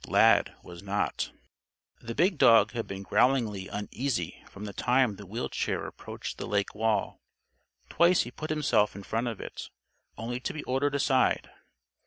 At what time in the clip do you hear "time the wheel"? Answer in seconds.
4.73-5.47